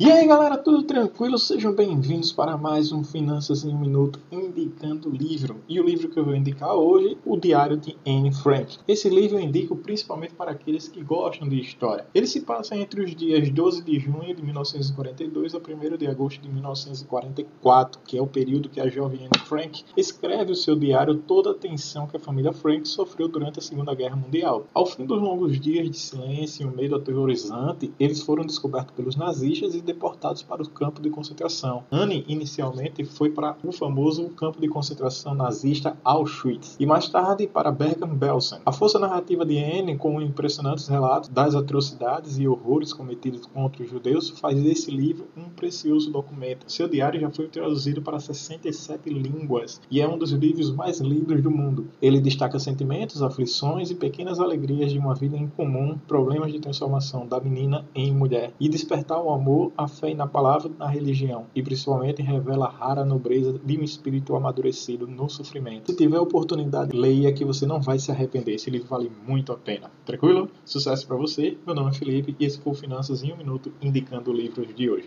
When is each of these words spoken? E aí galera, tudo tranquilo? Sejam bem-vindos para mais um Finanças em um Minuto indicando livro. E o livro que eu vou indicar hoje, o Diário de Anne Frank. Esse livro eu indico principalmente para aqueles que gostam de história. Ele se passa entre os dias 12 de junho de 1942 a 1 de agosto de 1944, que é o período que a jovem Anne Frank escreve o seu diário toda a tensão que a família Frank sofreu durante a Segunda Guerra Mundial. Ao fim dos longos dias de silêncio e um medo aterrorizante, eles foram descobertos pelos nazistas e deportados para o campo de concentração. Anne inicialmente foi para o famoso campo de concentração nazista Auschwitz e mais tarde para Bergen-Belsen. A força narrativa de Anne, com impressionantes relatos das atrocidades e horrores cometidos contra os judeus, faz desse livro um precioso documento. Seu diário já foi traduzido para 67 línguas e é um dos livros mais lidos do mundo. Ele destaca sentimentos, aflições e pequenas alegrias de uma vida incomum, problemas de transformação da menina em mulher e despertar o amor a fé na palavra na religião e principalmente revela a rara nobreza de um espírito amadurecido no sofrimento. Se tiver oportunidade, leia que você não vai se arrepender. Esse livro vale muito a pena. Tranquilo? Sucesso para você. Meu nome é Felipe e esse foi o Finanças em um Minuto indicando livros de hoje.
E 0.00 0.08
aí 0.12 0.28
galera, 0.28 0.56
tudo 0.56 0.84
tranquilo? 0.84 1.36
Sejam 1.36 1.72
bem-vindos 1.72 2.30
para 2.30 2.56
mais 2.56 2.92
um 2.92 3.02
Finanças 3.02 3.64
em 3.64 3.74
um 3.74 3.78
Minuto 3.80 4.20
indicando 4.78 5.10
livro. 5.10 5.56
E 5.68 5.80
o 5.80 5.84
livro 5.84 6.08
que 6.08 6.18
eu 6.18 6.24
vou 6.24 6.34
indicar 6.34 6.74
hoje, 6.74 7.18
o 7.24 7.36
Diário 7.36 7.76
de 7.76 7.96
Anne 8.06 8.32
Frank. 8.32 8.78
Esse 8.86 9.08
livro 9.08 9.38
eu 9.38 9.42
indico 9.42 9.74
principalmente 9.76 10.34
para 10.34 10.52
aqueles 10.52 10.88
que 10.88 11.02
gostam 11.02 11.48
de 11.48 11.60
história. 11.60 12.06
Ele 12.14 12.26
se 12.26 12.42
passa 12.42 12.76
entre 12.76 13.02
os 13.02 13.14
dias 13.14 13.50
12 13.50 13.82
de 13.82 13.98
junho 13.98 14.34
de 14.34 14.42
1942 14.42 15.54
a 15.54 15.58
1 15.58 15.96
de 15.96 16.06
agosto 16.06 16.40
de 16.40 16.48
1944, 16.48 18.00
que 18.06 18.16
é 18.16 18.22
o 18.22 18.26
período 18.26 18.68
que 18.68 18.80
a 18.80 18.88
jovem 18.88 19.20
Anne 19.20 19.46
Frank 19.46 19.84
escreve 19.96 20.52
o 20.52 20.56
seu 20.56 20.76
diário 20.76 21.16
toda 21.16 21.50
a 21.50 21.54
tensão 21.54 22.06
que 22.06 22.16
a 22.16 22.20
família 22.20 22.52
Frank 22.52 22.86
sofreu 22.86 23.28
durante 23.28 23.58
a 23.58 23.62
Segunda 23.62 23.94
Guerra 23.94 24.16
Mundial. 24.16 24.66
Ao 24.72 24.86
fim 24.86 25.04
dos 25.04 25.20
longos 25.20 25.58
dias 25.58 25.90
de 25.90 25.98
silêncio 25.98 26.62
e 26.62 26.66
um 26.66 26.76
medo 26.76 26.96
aterrorizante, 26.96 27.92
eles 27.98 28.22
foram 28.22 28.44
descobertos 28.44 28.94
pelos 28.94 29.16
nazistas 29.16 29.74
e 29.74 29.80
deportados 29.80 30.42
para 30.42 30.62
o 30.62 30.70
campo 30.70 31.00
de 31.00 31.10
concentração. 31.10 31.84
Anne 31.90 32.24
inicialmente 32.28 33.04
foi 33.04 33.30
para 33.30 33.56
o 33.64 33.72
famoso 33.72 34.28
campo 34.30 34.60
de 34.60 34.67
concentração 34.68 35.34
nazista 35.34 35.96
Auschwitz 36.04 36.76
e 36.78 36.86
mais 36.86 37.08
tarde 37.08 37.46
para 37.46 37.72
Bergen-Belsen. 37.72 38.60
A 38.64 38.72
força 38.72 38.98
narrativa 38.98 39.44
de 39.44 39.58
Anne, 39.58 39.96
com 39.96 40.20
impressionantes 40.20 40.88
relatos 40.88 41.28
das 41.28 41.54
atrocidades 41.54 42.38
e 42.38 42.46
horrores 42.46 42.92
cometidos 42.92 43.46
contra 43.46 43.82
os 43.82 43.90
judeus, 43.90 44.30
faz 44.30 44.62
desse 44.62 44.90
livro 44.90 45.28
um 45.36 45.48
precioso 45.50 46.10
documento. 46.10 46.70
Seu 46.70 46.88
diário 46.88 47.20
já 47.20 47.30
foi 47.30 47.48
traduzido 47.48 48.02
para 48.02 48.20
67 48.20 49.08
línguas 49.10 49.80
e 49.90 50.00
é 50.00 50.08
um 50.08 50.18
dos 50.18 50.32
livros 50.32 50.70
mais 50.70 51.00
lidos 51.00 51.42
do 51.42 51.50
mundo. 51.50 51.88
Ele 52.00 52.20
destaca 52.20 52.58
sentimentos, 52.58 53.22
aflições 53.22 53.90
e 53.90 53.94
pequenas 53.94 54.38
alegrias 54.38 54.92
de 54.92 54.98
uma 54.98 55.14
vida 55.14 55.36
incomum, 55.36 55.98
problemas 56.06 56.52
de 56.52 56.60
transformação 56.60 57.26
da 57.26 57.40
menina 57.40 57.84
em 57.94 58.12
mulher 58.12 58.52
e 58.60 58.68
despertar 58.68 59.20
o 59.22 59.30
amor 59.30 59.72
a 59.76 59.88
fé 59.88 60.14
na 60.14 60.26
palavra 60.26 60.70
na 60.78 60.88
religião 60.88 61.46
e 61.54 61.62
principalmente 61.62 62.22
revela 62.22 62.66
a 62.66 62.70
rara 62.70 63.04
nobreza 63.04 63.58
de 63.64 63.78
um 63.78 63.82
espírito 63.82 64.34
amadurecido 64.58 65.06
no 65.06 65.28
sofrimento. 65.28 65.90
Se 65.90 65.96
tiver 65.96 66.18
oportunidade, 66.18 66.96
leia 66.96 67.32
que 67.32 67.44
você 67.44 67.64
não 67.64 67.80
vai 67.80 67.98
se 67.98 68.10
arrepender. 68.10 68.54
Esse 68.54 68.70
livro 68.70 68.88
vale 68.88 69.10
muito 69.26 69.52
a 69.52 69.56
pena. 69.56 69.90
Tranquilo? 70.04 70.50
Sucesso 70.64 71.06
para 71.06 71.16
você. 71.16 71.56
Meu 71.64 71.74
nome 71.74 71.90
é 71.90 71.94
Felipe 71.94 72.36
e 72.38 72.44
esse 72.44 72.58
foi 72.58 72.72
o 72.72 72.76
Finanças 72.76 73.22
em 73.22 73.32
um 73.32 73.36
Minuto 73.36 73.72
indicando 73.80 74.32
livros 74.32 74.74
de 74.74 74.90
hoje. 74.90 75.06